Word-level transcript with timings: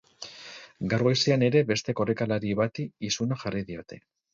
Gaur 0.93 1.03
goizean 1.09 1.47
ere 1.49 1.63
beste 1.69 1.97
korrikalari 2.03 2.59
bati 2.65 2.91
isuna 3.13 3.43
jarri 3.45 3.69
diote. 3.73 4.07